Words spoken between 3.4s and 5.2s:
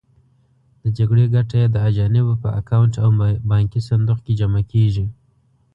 بانکي صندوق کې جمع کېږي.